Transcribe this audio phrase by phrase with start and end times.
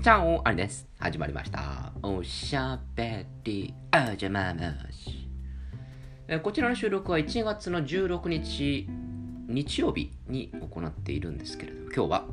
[0.00, 0.86] チャオあれです。
[1.00, 1.92] 始まりました。
[2.04, 4.62] おしゃべりあじゃまま
[4.92, 5.28] し。
[6.40, 8.88] こちらの収録は1月の16日、
[9.48, 12.24] 日曜日に行っているんですけれども、今日は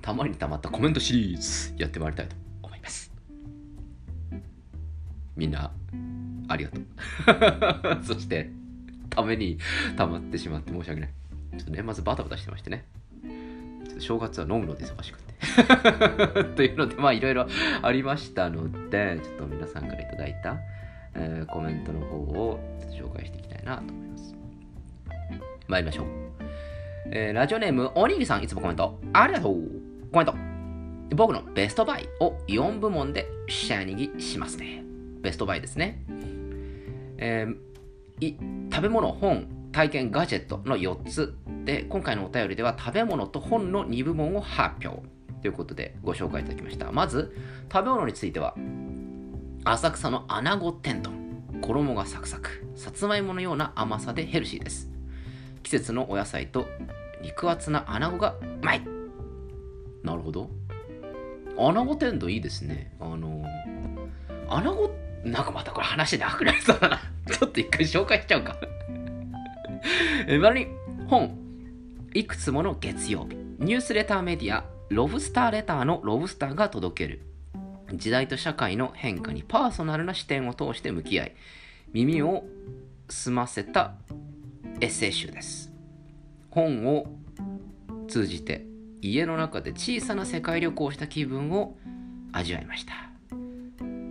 [0.00, 3.12] たまにたまったコメントシリーズやってまいりたいと思います。
[5.36, 5.70] みんな、
[6.48, 6.80] ありがと
[8.00, 8.00] う。
[8.02, 8.50] そして、
[9.10, 9.58] ために
[9.94, 11.10] たまってしまって申し訳ない。
[11.58, 12.86] ちょっと年末バタバタしてましてね。
[13.98, 15.26] 正月は飲むので忙しくて。
[16.56, 17.46] というので、まあいろいろ
[17.82, 20.56] ありましたので、ちょっと皆さんからいただいた、
[21.14, 22.60] えーコメントの方を
[22.90, 24.34] 紹介していきたいなと思います。
[25.68, 26.06] 参りましょう。
[27.10, 29.56] えーラジオネーム、おにぎさん、いつもコメント、ありがとう。
[30.12, 30.34] コメント。
[31.14, 34.82] 僕のベストバイを4部門でシャーニギしますね。
[35.20, 36.02] ベストバイですね。
[37.18, 37.56] えー
[38.18, 38.34] い
[38.72, 41.34] 食べ物、本、体験、ガジェットの4つ
[41.66, 45.06] で、今回のお便りでは食べ物と本の2部門を発表
[45.42, 46.90] ということでご紹介いただきました。
[46.92, 47.36] まず、
[47.70, 48.54] 食べ物については、
[49.64, 51.12] 浅草の穴子天丼。
[51.60, 54.90] 衣がサクサク、さつまいものような甘さでヘルシーです。
[55.62, 56.66] 季節のお野菜と
[57.20, 58.82] 肉厚な穴子がうまい
[60.02, 60.48] なるほど。
[61.58, 62.96] 穴子天丼いいですね。
[62.98, 63.44] あの
[64.48, 64.90] 穴子、
[65.22, 66.98] なんかまたこれ話なくなりそうだな。
[67.30, 68.56] ちょっと一回紹介しちゃうか。
[70.40, 70.66] まに
[71.08, 71.38] 本、
[72.14, 77.22] いくつもの月曜日、ニュースレターメディア、ロブスターレターのロブスターが届ける。
[77.94, 81.36] 時代と社会の変化にパーソナルな視点を通して向き合い、
[81.92, 82.44] 耳を
[83.08, 83.94] 澄ませた
[84.80, 85.72] エッセイ集です。
[86.50, 87.06] 本を
[88.08, 88.66] 通じて
[89.02, 91.76] 家の中で小さな世界旅行をした気分を
[92.32, 92.94] 味わいました。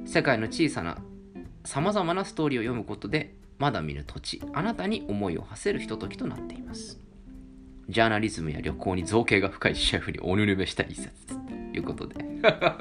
[0.05, 0.97] 世界の小さな
[1.65, 6.99] 様々なストーリーを読むことでまだ見ぬ土地、あなたに思いを馳せるひとときとなっています。
[7.87, 11.35] ジャーナリズムや旅行に造形が深いシェフにおぬるめした一冊と
[11.73, 12.15] いうことで。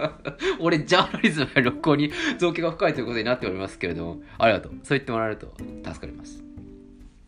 [0.60, 4.72] 俺、ジャーナリズムや旅行に造形が深いということになっておりますけれども、ありがとう。
[4.82, 5.54] そう言ってもらえると
[5.84, 6.42] 助かります。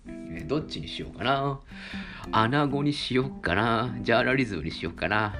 [0.08, 1.60] えどっちにしようかな？
[2.32, 3.94] 穴子にしようかな？
[4.00, 5.34] ジャーナリズムにしようかな？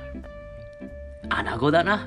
[1.29, 2.07] 穴子だな。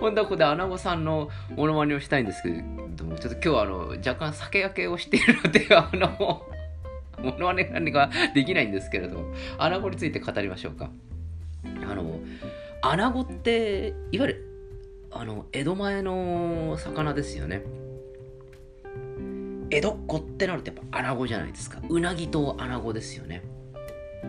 [0.00, 2.56] 本当はここで穴子さんのモノマネをしたいんですけど、
[3.18, 6.42] ちょっと今日はあの若干酒焼けをしているので、あの、
[7.18, 10.90] モノマネができないんですけれども、穴子について語りましょうか。
[11.64, 12.20] あの、
[12.82, 14.48] 穴子って、いわゆる、
[15.10, 17.62] あの、江戸前の魚ですよね。
[19.70, 21.80] 江戸っ子ってなるとやっぱ穴子じゃないですか。
[21.88, 23.42] うなぎと穴子ですよね。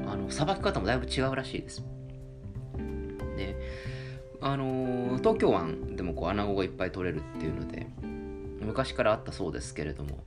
[0.07, 1.83] あの、さばき方もだいぶ違うらしいです。
[3.35, 3.55] で、
[4.41, 7.87] あの東京湾でもこう穴子がいっぱい取れるっていうので、
[8.63, 10.23] 昔からあったそうですけれども、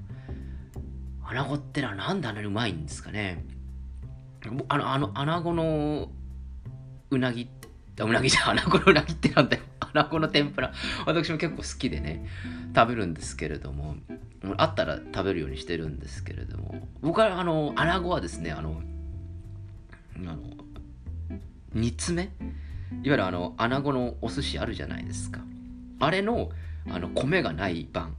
[1.25, 3.45] 穴子ってのはなんであんなにうまいんですかね。
[4.69, 6.09] あの、あの、穴子の
[7.11, 7.49] うなぎ、
[8.01, 9.63] あうなぎじゃん、穴子のうなぎってなんだよ。
[9.81, 10.73] 穴子の天ぷら。
[11.05, 12.27] 私も結構好きでね、
[12.75, 13.97] 食べるんですけれども、
[14.57, 18.83] あったら食べるようにしてるんですけれども、僕はあの、穴子はですね、あの、
[20.17, 20.39] あの、
[21.73, 22.47] 煮詰め？
[23.03, 25.41] いわゆるあの、穴子のお寿司あるじゃないですか。
[25.99, 26.51] あれの、
[26.89, 28.15] あの、米がない版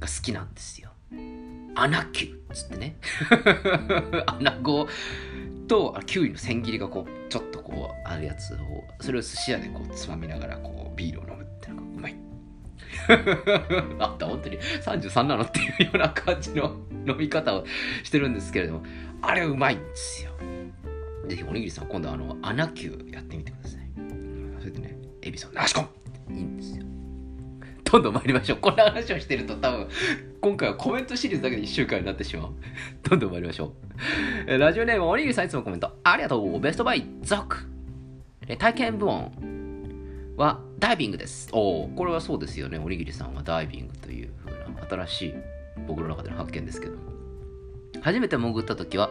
[0.00, 0.90] が好きなんですよ。
[1.74, 2.96] 穴球っつってね。
[4.26, 4.88] 穴子
[5.68, 8.58] とあキュウリの千切りがこうちょっとこうあるやつを
[9.00, 12.16] それを寿司屋でこうつまみながらこうビールを飲むってのがうまい。
[13.98, 14.58] あった本当に。
[14.58, 16.76] 33なのっていうような感じの
[17.06, 17.64] 飲み方を
[18.02, 18.84] してるんですけれども
[19.22, 20.32] あれうまいんですよ。
[21.28, 23.90] ぜひおにぎりさん今度あの穴球やってみてください。
[24.60, 25.82] それでねエビソン流し込
[26.28, 26.95] むいいんですよ。
[27.90, 28.58] どんどん参りましょう。
[28.58, 29.88] こんな話をしてると多分
[30.40, 32.48] 今回はコメントシリーズだけで1週間になってしまう。
[33.08, 33.72] どんどん参りましょ
[34.46, 34.58] う。
[34.58, 35.90] ラジオネームおにぎりさんいつもコメント。
[36.02, 36.60] ありがとう。
[36.60, 37.66] ベストバイ続
[38.48, 41.48] え体験部門はダイビングです。
[41.52, 42.78] おおこれはそうですよね。
[42.78, 45.34] おにぎりさんはダイビングという風な新しい
[45.86, 47.16] 僕の中での発見ですけども。
[48.02, 49.10] 初めて潜った時は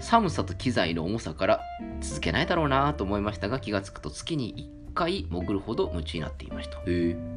[0.00, 1.60] 寒さと機材の重さから
[2.00, 6.78] 続けないだろうなと思いましたが気がつくと月に1回潜るほど夢中になっていました。
[6.78, 7.31] へえ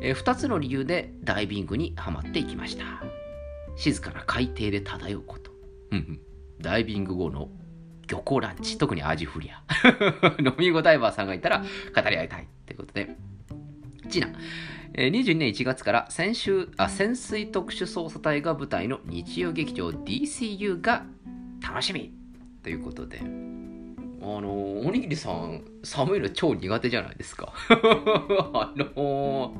[0.00, 2.84] えー2つの理由でダイビングにはまっていきました
[3.76, 5.52] 静かな海底で漂うこと。
[5.92, 6.20] うんうん
[6.60, 7.50] ダイビング後の
[8.08, 9.62] 漁港ランチ、特にアジフリア。
[10.44, 11.58] 飲み子ダイバーさんがいたら
[11.94, 12.48] 語り合いたい。
[12.66, 13.16] ということで。
[14.08, 14.28] チナ。
[14.94, 21.04] えー22年1月から潜水あ潜水特殊捜査隊が舞台の日曜劇場 DCU が
[21.62, 22.12] 楽しみ
[22.64, 23.22] ということで。
[24.20, 27.52] あのおにぎりさん、寒いの超苦手じゃないですか。
[28.52, 29.54] あの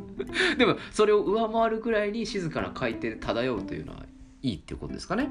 [0.58, 4.04] でも、それを上回るぐらいに静かな海底で漂うというのは
[4.42, 5.30] いいっていうことですかね。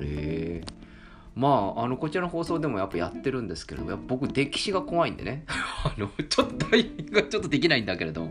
[0.00, 0.88] ええ
[1.34, 5.44] まあ、あの、こちらの放送でもやっぱやってるんですけれど、やっぱ僕、歴史が怖いんでね。
[5.48, 8.28] あの、ちょっとタイミングがちょっとできないんだけれど、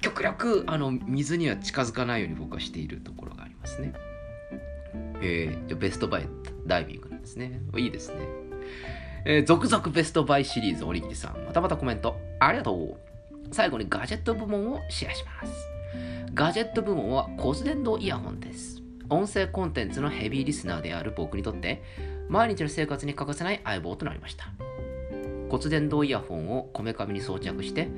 [0.00, 3.92] 極力、あの、水には近づかないように僕はしているところがありますね。
[5.20, 6.28] えー、ベストバイ
[6.64, 7.60] ダイビングなんですね。
[7.76, 8.47] いいですね。
[9.30, 11.44] えー、続々ベストバイシリーズ、おにぎりさん。
[11.44, 12.96] またまたコメント、ありがとう。
[13.52, 15.52] 最後にガジェット部門をシェアします。
[16.32, 18.78] ガジェット部門は骨伝導イヤホンです。
[19.10, 21.82] 音声コンテンツのヘビーリスナーである僕にとって
[22.28, 24.52] 毎日の生活に欠かせない相棒となりました
[25.48, 27.88] 骨伝導イヤホンをこめかみに装着して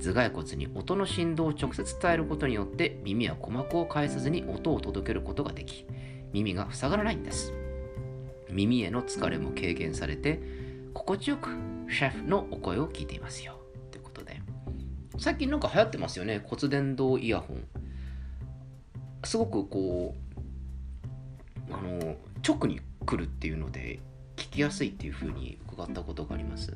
[0.00, 5.86] 頭蓋骨に音の振動を直接伝えることによって耳や鼓膜を介さずに音を届けることができ
[6.32, 7.52] 耳が塞がらないんです
[8.50, 10.40] 耳への疲れも軽減されて
[10.96, 11.50] 心地よく
[11.90, 13.60] シェフのお声を聞いていますよ。
[13.90, 14.40] ということで。
[15.18, 16.42] 最近なんか流行ってますよね。
[16.42, 17.64] 骨伝導イヤホン。
[19.22, 20.14] すごくこ
[21.68, 24.00] うあの直に来るっていうので
[24.36, 26.74] 聞きやすいっていうふうに伺ったことがあります。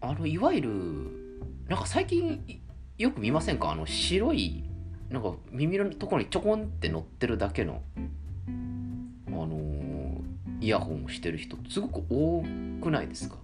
[0.00, 0.70] あのいわゆる
[1.68, 2.62] なんか最近
[2.96, 3.72] よく見ませんか？
[3.72, 4.62] あの白い
[5.10, 8.08] なんか耳のところにちょこんって乗ってるだけのあの
[10.60, 12.42] イヤホンをしてる人すごく多
[12.82, 13.36] くないですか？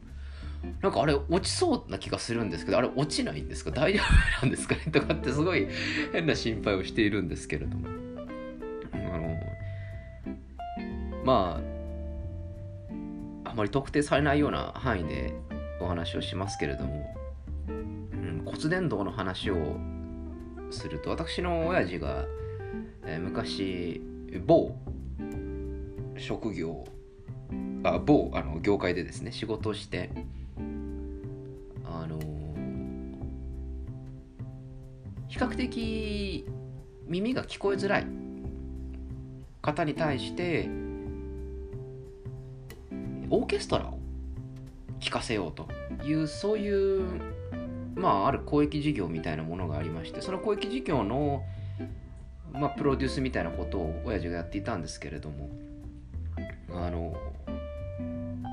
[0.83, 3.71] なんかあれ落ちそうな気がするんですけどあれ落ちないんですか？
[3.71, 4.83] 大丈夫なんですかね？
[4.93, 5.69] とかってすごい
[6.13, 7.89] 変な心配をしているんですけれども。
[8.93, 9.37] あの
[11.25, 11.61] ま
[13.45, 15.35] ああまり特定されないような範囲で
[15.81, 17.15] お話をしますけれども、
[17.69, 19.77] うん、骨伝導の話を
[20.71, 22.27] すると私の親父が、
[23.05, 24.01] えー、昔
[24.47, 24.77] 某
[26.17, 26.87] 職業
[27.83, 30.11] あ某あの業界でですね仕事をして
[31.85, 32.19] あの、
[35.29, 36.47] 比較的
[37.07, 38.07] 耳が聞こえづらい
[39.63, 40.69] 方に対して
[43.31, 43.99] オーケストラを
[45.01, 45.69] 聴かせようと
[46.05, 47.21] いうそういう
[47.95, 51.43] まあある公益事業みたいなものがありましてその公益事業の
[52.53, 55.49] まあプロデュースみたいなことを親父がやっていたんですけれども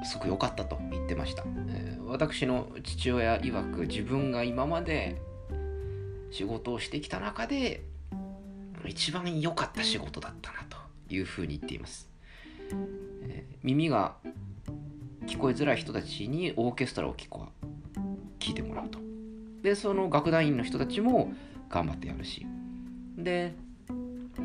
[0.07, 5.21] すごく良かったと言ってました、えー、私の父親曰く自分が今まで
[6.31, 7.83] 仕事をしてきた中で
[8.85, 10.77] 一番良かった仕事だったなと
[11.13, 12.09] いうふうに言っています、
[13.23, 14.15] えー、耳が
[15.25, 17.47] 聞こえづらい人たちにオーケストラを聴こ
[18.39, 18.99] 聞いてもらうと。
[19.61, 21.33] で、その楽団員の人たちも
[21.69, 22.45] 頑張ってやるし。
[23.17, 23.53] で、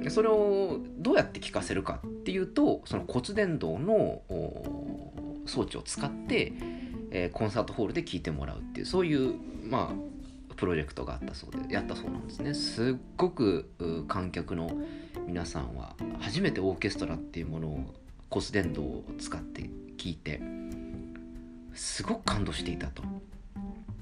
[0.09, 4.23] それをどうやって聴かせるかっていうと、その骨伝導の
[5.47, 6.53] 装置を使って、
[7.11, 9.35] えー、コンサートホールで聴いてもらうっていう、そういう、
[9.65, 12.55] まあ、プロジェクトがあったそうで、やったそうなんですね。
[12.55, 13.71] すっごく
[14.09, 14.71] 観客の
[15.27, 17.95] 皆さんは初めてオーケストラっていうものを
[18.31, 19.69] 骨伝導を使って
[19.99, 20.41] 聞いて
[21.75, 23.03] すごく感動していたと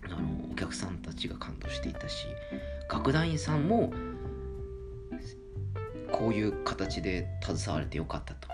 [0.05, 0.19] あの
[0.53, 2.27] お客さんたちが感動していたし
[2.91, 3.93] 楽団員さんも
[6.13, 8.50] こういう形で携われてよかったと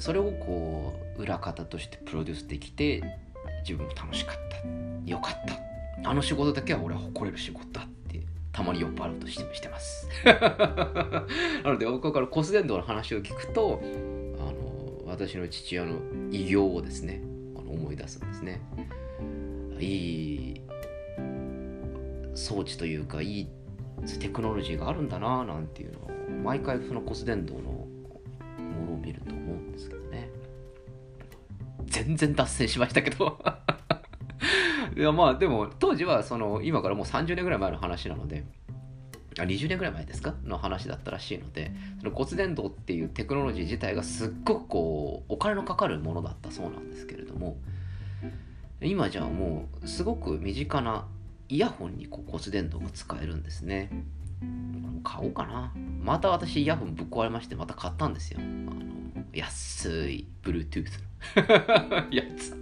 [0.00, 3.02] それをこう裏方としてプロデュースできて
[3.62, 5.10] 自分も楽しかった。
[5.10, 5.34] よかっ
[6.02, 6.10] た。
[6.10, 10.08] あの仕事だけは俺は誇れる仕事だってたまに酔っ払うとしてしてます。
[10.24, 13.82] なのでここから骨伝導の話を聞くと
[14.38, 15.98] あの私の父親の
[16.30, 17.22] 偉業をですね
[17.54, 18.60] 思い出すんですね。
[19.78, 20.60] いい
[22.34, 23.48] 装置というかいい
[24.18, 26.10] テクノロジーがあるんだななんていうのを
[26.42, 27.86] 毎回その骨伝導の
[32.04, 33.38] 全然脱線しましたけど。
[34.96, 38.44] いやまあでも当時はその今からもう30年ぐらい前の話なので
[39.38, 40.34] あ20年ぐらい前ですか？
[40.44, 47.56] の話だったらしいのでその骨伝導っていうテクノロジー自体がすっごくこうお金のかかるものだったそうなんですけれども
[48.82, 51.06] 今じゃあもうすごく身近な
[51.48, 53.90] イヤホンにこう骨伝導が使えるんですね。
[55.02, 55.72] 買おうかな。
[56.02, 58.38] また私イヤホンぶっ壊れましてまた買ったんですよ。
[58.40, 58.80] あの
[59.32, 60.90] 安い Bluetooth
[61.88, 62.56] のやつ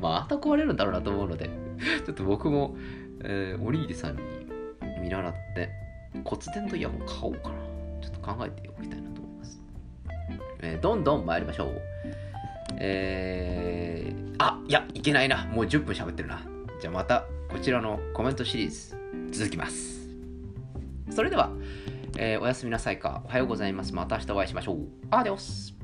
[0.00, 1.70] また壊れるんだろうなと思うので。
[2.04, 2.76] ちょっと僕も、
[3.22, 4.20] えー、おにぎりさんに
[5.00, 5.70] 見習って
[6.24, 7.54] 骨伝導イヤホン買おうかな。
[8.02, 9.62] ちょっと考えておきたいなと思います、
[10.60, 11.82] えー、どんどん参りましょう。
[12.76, 15.46] えー、あいやいけないな。
[15.46, 16.42] もう10分喋ってるな。
[16.80, 18.96] じゃあまたこちらのコメントシリーズ
[19.38, 20.08] 続きます。
[21.10, 21.50] それでは、
[22.18, 24.78] えー、おやすみなさいかおはようございますまた明日お会いしましょう
[25.10, 25.74] アデオス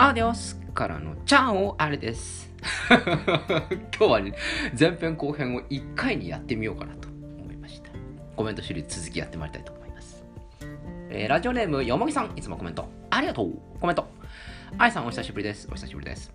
[0.00, 2.48] アデオスからのチャオあれです。
[2.88, 2.98] 今
[3.98, 4.32] 日は、ね、
[4.78, 7.90] 前編後編を1回にやってみようかなと思いました。
[8.36, 10.24] コメントシリーズ続きやってまいりたいと思います。
[11.10, 13.52] えーラジオネームよもぎさん、いつもコメントありがとう。
[13.80, 14.08] コメント。
[14.76, 15.66] あいさん、お久しぶりです。
[15.70, 16.32] お久しぶりです。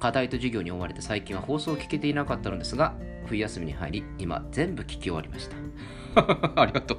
[0.00, 2.94] 課題と授業に追われて最近は放送を聞けていなかったのですが、
[3.26, 5.56] 冬休みに入り、今全部聞き終わりました。
[6.60, 6.98] ありがとう。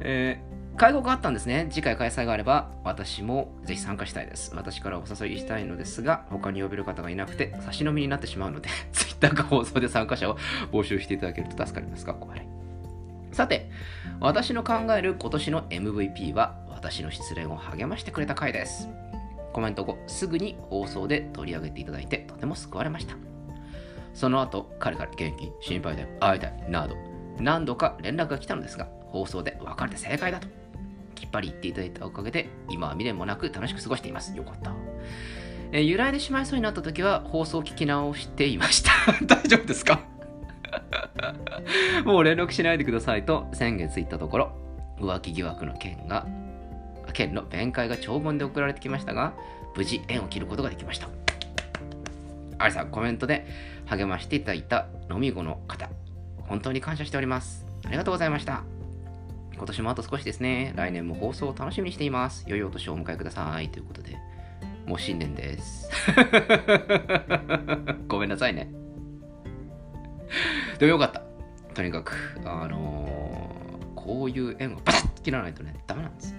[0.00, 1.68] えー会合があったんですね。
[1.70, 4.54] 次回開催があれば、私もぜひ参加したいです。
[4.54, 10.36] 私からお誘いしたいのですが、他に呼べる方がいなくて、差し飲みになってしまうので、 Twitter か放送で参加者を
[10.70, 12.46] 募集していただけると助かりますかこれ。
[13.32, 13.70] さて、
[14.20, 16.58] 私の考える今年の MVP は、
[16.88, 18.88] 私の失恋を励ましてくれた回です。
[19.52, 23.16] コメント後、すぐに放送で取り上げていただいて、とても救われました。
[24.14, 26.94] その後、彼から元気、心配だよ、会いたい、など、
[27.40, 30.46] 何度か連絡が来たのですが、放送で別れて正解だと。
[31.16, 34.36] きっぱり言っていただいたおかげで、今は未練もなく楽しく過ごしています。
[34.36, 34.72] よかった。
[35.72, 38.92] え揺らいでしまいそうになった時は、放送を聞き直していました。
[39.26, 40.02] 大丈夫ですか？
[42.06, 44.52] もう連絡しないでくださいと先月言ったところ、
[45.00, 46.24] 浮気疑惑の件が、
[47.12, 49.34] 件の弁解が長文で送られてきましたが、
[49.74, 51.08] 無事縁を切ることができました。
[52.58, 53.46] ありさん、コメントで
[53.86, 55.90] 励ましていただいた飲み子の方、
[56.38, 57.66] 本当に感謝しております。
[57.84, 58.62] ありがとうございました。
[59.54, 60.72] 今年もあと少しですね。
[60.76, 62.44] 来年も放送を楽しみにしています。
[62.46, 63.70] 良いお年をお迎えください。
[63.70, 64.16] ということで、
[64.86, 65.90] もう新年です。
[68.08, 68.70] ごめんなさいね。
[70.78, 71.22] でもよかった。
[71.74, 73.26] とにかく、あのー
[74.06, 76.38] こういう縁をバタッと切らないとね、ダメなんですよ。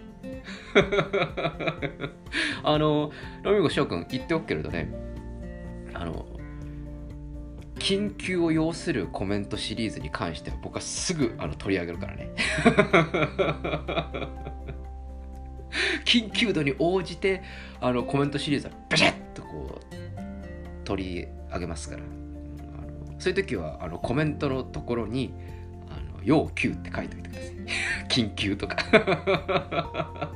[2.64, 3.12] あのー、
[3.44, 4.92] ロミゴ翔くん言っておくけれどね、
[5.94, 6.26] あの
[7.76, 12.32] 緊急を要するコメントシリーズに関しては僕はすぐあの取り上げるからね。
[16.06, 17.44] 緊急度に応じて
[17.82, 19.86] あのコメントシリーズはビシッとこう
[20.86, 22.04] 取り上げますから。
[23.20, 25.34] そういう時はあのコメントのところに
[26.18, 27.54] 「の要急」って書いておいてください。
[28.10, 28.78] 緊急とか。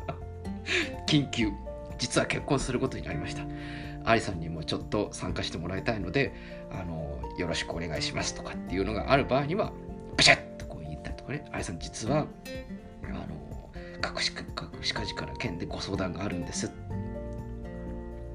[1.08, 1.50] 緊急。
[1.98, 3.44] 実は結婚することになりました。
[4.04, 6.34] アリさんにもちょっと参加してもらいたいので、
[6.72, 9.72] あのよろしくお願いしますとかっていうのがある場合には、
[10.18, 12.26] ビシャッとこう言ったりとかね、アリさん実は、
[13.04, 13.70] あの
[14.04, 16.72] 隠し隠しかじから件でご相談があるんです。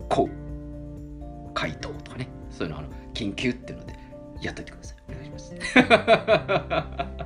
[0.09, 3.99] こう、回答とかね、そういうのあの緊急っていうので
[4.41, 4.97] やっといてください。
[5.09, 7.17] お願いします。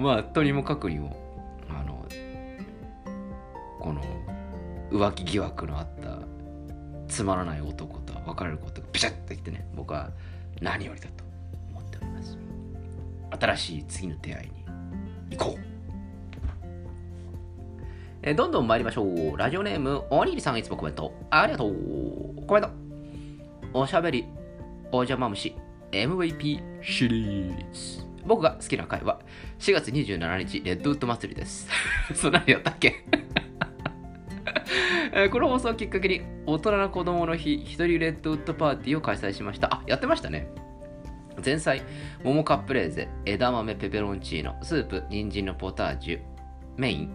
[0.00, 1.16] まあ、とにもかくにも、
[1.68, 2.06] あの、
[3.78, 4.02] この
[4.90, 6.18] 浮気疑惑のあった
[7.08, 10.10] つまらない男と別れることがピシャッときてね僕は
[10.60, 11.24] 何よりだと
[11.70, 12.38] 思っております。
[13.38, 15.60] 新しい次の出会いに行こう。
[18.22, 19.36] えどんどん参りましょう。
[19.36, 21.12] ラジオネームおにぎりさんいつもコメント。
[21.30, 22.46] ありがとう。
[22.46, 22.70] コメント。
[23.72, 24.26] おしゃべり
[24.92, 25.54] お邪魔虫
[25.92, 28.09] MVP シリーズ。
[28.26, 29.20] 僕が好きな回は
[29.58, 31.68] 4月27日レッドウッド祭りです。
[32.14, 33.04] そんなのやったっけ？
[35.30, 39.74] この放送をきっかけに大人な子供の日一人レッドウッドパーティーを開催しました。
[39.74, 40.48] あやってましたね。
[41.44, 41.82] 前菜
[42.22, 46.20] 桃カップレーゼ枝豆ペペロンチーノスープ人参のポタージュ
[46.76, 47.10] メイン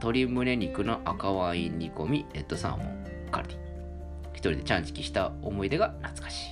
[0.00, 3.58] 鶏胸肉の赤ワイン煮込みレッドサーモンカルディ。
[4.32, 6.50] 一人でチャンチキした思い出が懐かしい。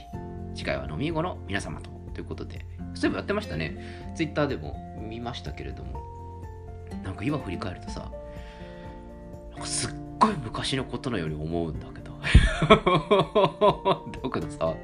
[0.54, 1.93] 次回は飲み後の皆様と。
[2.14, 4.12] ということでそういえばやってましたね。
[4.14, 6.00] ツイッターでも見ましたけれども。
[7.02, 8.10] なんか今振り返るとさ
[9.52, 12.12] なんかすっごい昔のことのように思うんだけど。
[14.22, 14.74] だけどさ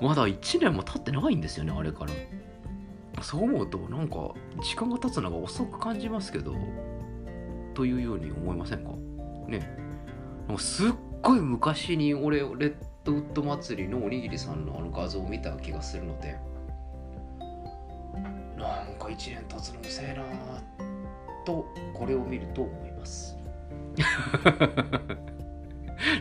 [0.00, 2.12] まだ1年も経ってないんですよねあれから。
[3.22, 6.54] そう思うとなんか時間が経つのが遅く感じますけど。
[7.74, 8.90] というように思いませんか？
[9.46, 9.60] ね。
[10.48, 12.74] なんかすっごい昔に俺レ
[13.10, 16.38] ッドウッド祭りのおにぎりさんのあの画像を見た気がするので。
[18.56, 20.22] なんか1年経つの遅えな
[21.46, 23.36] とこれを見ると思います。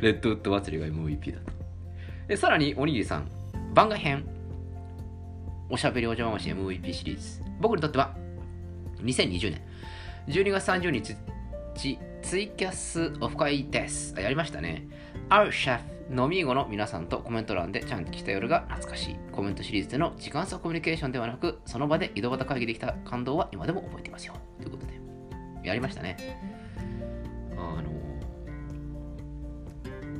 [0.01, 1.51] レッドウッド祭りが MVP だと。
[2.27, 3.27] でさらにおにぎりさん
[3.73, 4.25] 番外編。
[5.69, 7.43] おしゃべりお邪魔虫 MVP シリーズ。
[7.59, 8.15] 僕にとっては
[9.03, 9.61] 2020年
[10.27, 11.15] 12月30日
[12.21, 14.13] ツイキャスオフ会です。
[14.17, 14.87] あやりましたね。
[15.27, 24.33] あるシェフ飲み子の皆さんとコメント欄でちゃんと来た夜が懐かしいコメントシリーズでの時間差コミュニケーションではなくその場で井戸端会議できた感動は今でも覚えていますよ。
[24.57, 24.99] ということで
[25.63, 26.17] やりましたね。
[27.57, 27.89] あの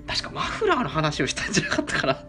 [0.06, 2.24] 確かマフラーの話をしたんじゃなかったかな。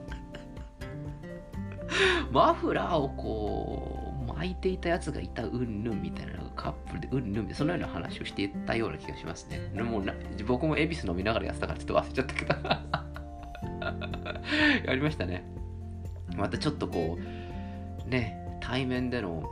[2.33, 9.71] マフラーをこう巻いていたやつがいたうんぬんみたいなカップルでうんぬんみたいなそのような話をしていたような気がしますね。
[9.75, 10.15] でもな
[10.47, 13.10] 僕も恵比寿飲みながらやってたからちょっと忘れちゃったけど。
[14.85, 15.45] やりましたね。
[16.37, 17.19] またちょっとこ
[18.07, 19.49] う、ね、対面での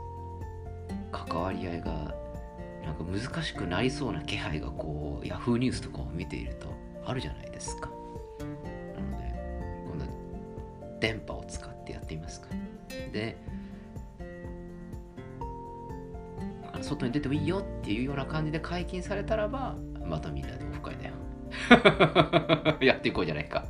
[1.11, 2.13] 関わり合いが
[2.83, 6.73] なんか難しくなりそうな気配がこう、ヤフーニュースとかを見ていると
[7.05, 7.89] あるじゃないですか。
[8.95, 9.33] なので、
[9.85, 12.47] 今度電波を使ってやってみますか。
[13.11, 13.37] で、
[16.81, 21.13] 外に出てもいいよっていうような感じで解禁されたらば、またみんなでオフ会だよ。
[22.81, 23.65] やっていこうじゃないか。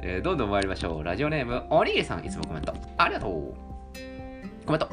[0.00, 1.04] えー、どんどん参りましょう。
[1.04, 2.72] ラジオネーム、おにぎりさん、いつもコメント。
[2.96, 3.54] ありがとう。
[4.64, 4.88] コメント。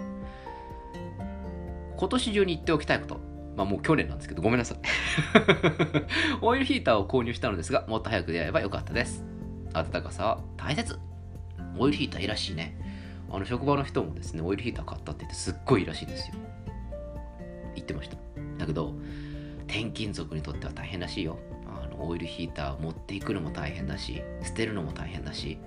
[1.98, 3.20] 今年中に言っておきたいこと。
[3.56, 4.78] まあもう去年なんですけど、ごめんなさい。
[6.42, 9.24] オイルヒーターを購入したのですが、もっと早く出会えばよかったです。
[9.74, 10.98] 暖かさは大切。
[11.78, 12.78] オイルヒーターいいらしいね。
[13.32, 16.36] あの職場の人もですね、オイルヒーター買ったって言ってすっごいいいらしいんですよ。
[17.76, 18.18] 言ってました。
[18.58, 18.94] だけど、
[19.68, 21.38] 転勤族にとっては大変らしいよ。
[21.96, 25.58] のオイルヒーター持っていくのも大変だし、捨てるのも大変だし、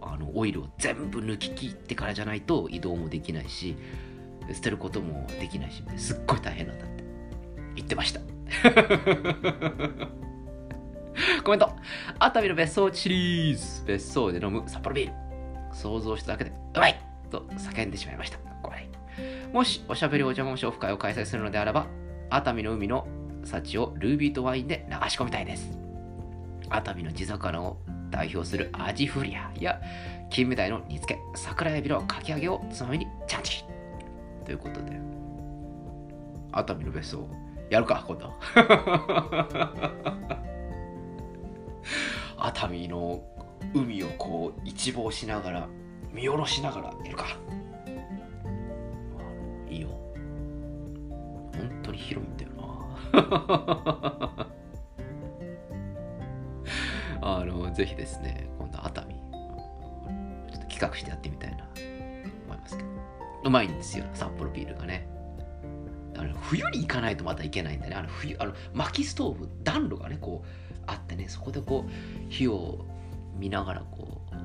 [0.00, 3.76] あのオイルを全部抜き切ってからじゃないと移動もできないし、
[4.52, 7.04] 捨てることもできないし、すっごい大変なんだって
[7.74, 8.20] 言ってました。
[11.42, 11.72] コメント
[12.18, 15.14] 熱海の別荘シリーズ別荘で飲む札幌ビール
[15.74, 18.38] 想像しただけでうまいと叫んでしまいました。
[18.62, 19.52] ごめん。
[19.52, 21.86] もしおしゃべりお邪魔オフ会を開催するのであれば、
[22.30, 23.06] 熱海の海の
[23.46, 25.70] 幸をルービーとワインで流し込みたいです。
[26.68, 27.78] 熱海の地魚を
[28.10, 29.80] 代表するアジフリアや
[30.30, 33.64] 金目鯛の煮付け、桜エビのかき揚げをつまみにチャンチ
[34.44, 35.00] ということで、
[36.52, 37.28] 熱海の別荘、
[37.70, 38.34] やるか、今度。
[42.38, 43.22] 熱海の
[43.74, 45.68] 海をこう一望しながら
[46.12, 47.26] 見下ろしながらいるか
[57.22, 61.68] あのぜひですね今度熱海ちょっと企画してやってみたいな
[62.46, 62.88] 思いますけど。
[63.44, 65.08] うまいんですよ札幌ビールがね。
[66.16, 67.94] あの冬に行かないとまた行けないんだね。
[67.94, 70.48] あの冬あの薪ストーブ暖炉がねこう
[70.86, 71.90] あってねそこでこう
[72.28, 72.84] 火を
[73.38, 74.36] 見ながらこう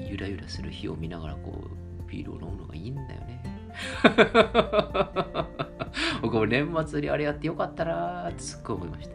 [0.00, 3.42] ゆらゆらする火を見ながらこうビールを飲むのがいいんだよね。
[6.22, 9.14] 僕も年末にあれやってよかったなってすっごい思いました。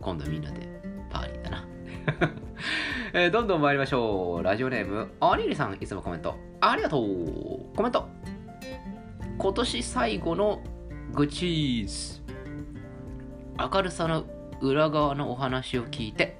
[0.00, 0.68] 今度みんなで
[1.10, 1.64] パーリーだな。
[3.12, 4.42] えー、どんどん参りましょう。
[4.42, 6.36] ラジオネームアニリさんいつもコメント。
[6.60, 7.74] ありがとう。
[7.74, 8.08] コメント。
[9.38, 10.62] 今年最後の
[11.12, 12.22] グチーズ。
[13.58, 14.24] 明るさの
[14.60, 16.38] 裏側のお話を聞いて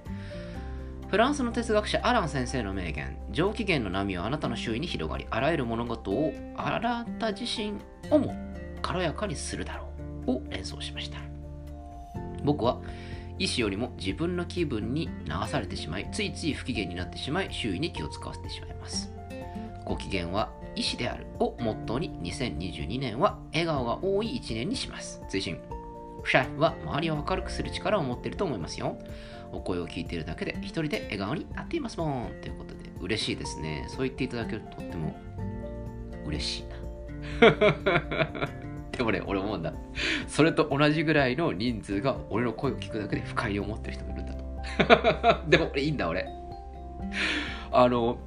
[1.08, 3.16] フランスの哲学者アラン先生の名言。
[3.30, 7.74] 上機嫌の波はあなたの周囲に広がりあらゆる物事をあなた自身
[8.10, 8.34] をも
[8.86, 9.88] 軽やかにするだろ
[10.26, 10.30] う。
[10.30, 11.18] を連想しました。
[12.44, 12.80] 僕は
[13.38, 19.12] 意志よりも自分の気分に流されてしまいついつい不機嫌になってしまい周囲に気を使わせてしまいます。
[19.84, 25.20] ご機嫌は意志であるをモットーに2022年は笑顔が多い1年にします。
[25.28, 25.58] 追伸。
[26.22, 28.96] フシャイは周りを明るくする力を持っていると思いますよ。
[29.52, 32.32] お声を聞いているだけで一人で笑顔になっていますもん。
[32.40, 33.86] ということで嬉しいですね。
[33.88, 35.16] そう言っていただけるととっても
[36.24, 36.76] 嬉しいな
[38.96, 39.72] でもね俺思うんだ。
[40.26, 45.44] それと同じぐらいの人数が俺の声を聞くだけで不快に思ってる人もいるんだと。
[45.48, 46.26] でも俺いいんだ俺。
[47.72, 48.18] あの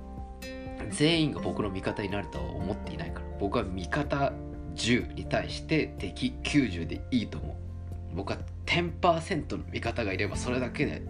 [0.89, 3.25] 全員が僕の味方になるとは思っていないから。
[3.39, 4.31] 僕は味方
[4.75, 8.15] 10に対して敵90でいいと思う。
[8.15, 11.01] 僕は10%の味方がいればそれだけで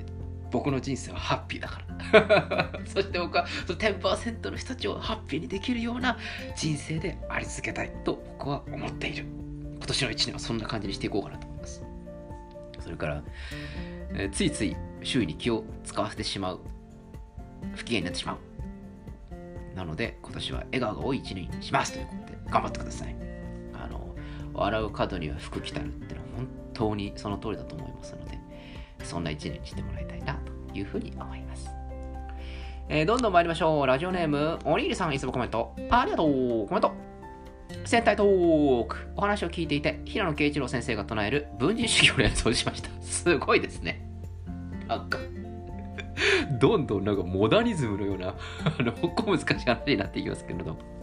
[0.51, 1.89] 僕の人生はハッピーだから。
[2.85, 6.17] そして僕はその10%の人たちをハッピーにできるような
[6.55, 9.25] 人生であり続けたいと僕は思っている。
[9.89, 11.84] 年の1年はそんな感じにしていこうかなと思います
[12.80, 13.23] それから、
[14.13, 16.60] えー、ついつい周囲に気を使わせてしまう
[17.75, 23.15] 不機嫌になってしまうなので今年は笑顔が多い1年にしますということで頑張ってください
[23.73, 24.15] あの
[24.54, 28.39] 笑う角には服着たるってのは本当にその通りだと思いますので、
[29.04, 31.69] そんな一年にしてもらいたいなというふうに思います。
[32.88, 33.86] えー、どんどん参りましょう。
[33.86, 35.75] ラジオネーム、おにぎりさん、いつもコメント。
[35.91, 36.67] ありがとう。
[36.67, 36.91] コメント。
[37.89, 38.97] 戦隊トーク。
[39.15, 42.89] お話を聞いていて、平野啓一郎先生が唱える文人主義を連想しました。
[43.02, 44.08] すごいですね。
[44.88, 45.17] なんか、
[46.62, 48.36] どんどんなんかモダニズムのような、
[48.78, 50.98] あの、こ難しい話になっていきますけれども。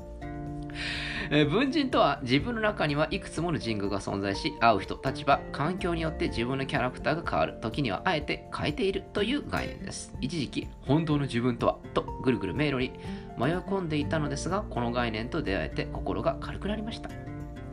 [1.31, 10.15] えー文人とは自分の中にはいくつもの人格が存在し会う人立場環境によって自分のキャラクターが変わる時にはあえて変えているという概念です。
[10.21, 12.93] 一時期本当の自分とはとぐるぐる迷路に
[13.37, 17.11] 迷い込んでいたのですがこの概念と出会えて心が軽くなりました。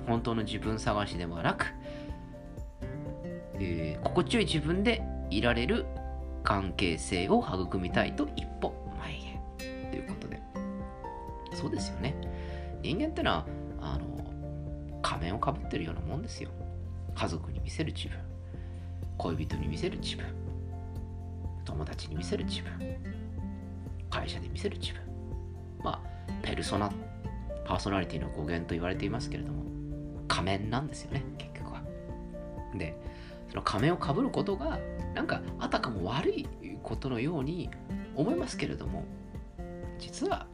[0.08, 1.68] 本当の自分探しではなく、
[3.60, 5.86] えー心地よい自分でいられる
[6.44, 9.90] 関係性を育みたいと一歩前へ。
[9.92, 10.42] ということで。
[11.54, 12.14] そうですよね。
[12.84, 13.46] 人間ってのは
[13.82, 16.50] あの仮面をかぶってるようなもんですよ。
[17.16, 18.18] 家族に見せる自分。
[19.18, 20.26] 恋人に見せる自分。
[21.66, 22.72] 友達に見せる自分。
[24.10, 25.02] 会社で見せる自分。
[25.84, 26.00] まあ
[26.42, 26.92] ペルソナ
[27.66, 29.64] パーソナリティの語源と言われていますけれども
[30.28, 31.82] 仮面なんですよね結局は。
[32.76, 32.96] で
[33.50, 34.80] その仮面をかぶることが
[35.14, 36.48] なんかあたかも悪い
[36.82, 37.70] ことのように
[38.16, 39.06] 思いますけれども
[40.00, 40.48] 実は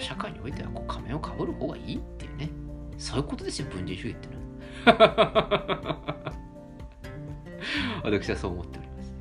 [0.00, 2.50] の社会においてはこう仮面をかぶる方がいいっていうね。
[2.96, 4.40] そういうことですよ文人主義っていうの
[4.92, 5.96] は。
[8.04, 9.14] 私はそう思っております。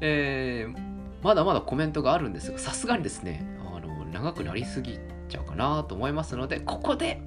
[0.00, 4.98] えーまだまだコメントがあるんですがさすがにですねあの長くなりすぎ
[5.28, 7.22] ちゃうかなと思いますのでここで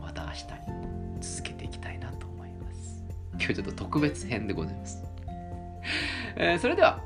[0.00, 3.02] また明日に続けていきたいなと思います。
[3.32, 5.02] 今日ちょっと特別編でございます、
[6.36, 7.02] えーそれでは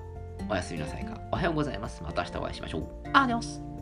[0.51, 1.16] おやすみなさいか。
[1.33, 2.03] おはようございます。
[2.03, 2.85] また明日お会いしましょう。
[3.13, 3.76] アディオス